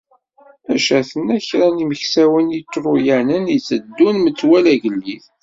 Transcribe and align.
Maca 0.67 0.91
aten-a 1.01 1.35
kra 1.47 1.67
n 1.69 1.79
yimeksawen 1.79 2.47
iṭruyanen 2.59 3.45
i 3.49 3.53
iteddun 3.57 4.17
metwal 4.21 4.65
agellid. 4.73 5.23